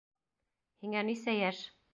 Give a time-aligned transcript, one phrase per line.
[0.85, 1.65] Һиңә нисә йәш?